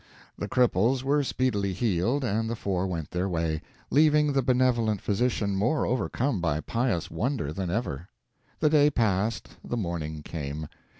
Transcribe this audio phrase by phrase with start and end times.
[0.35, 3.61] The cripples were speedily healed, and the four went their way,
[3.91, 8.09] leaving the benevolent physician more overcome by pious wonder than ever.
[8.61, 10.65] The day passed, the morning came.